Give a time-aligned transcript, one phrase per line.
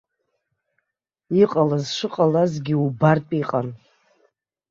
[1.41, 3.67] Иҟалаз шыҟалазгьы убартә иҟан.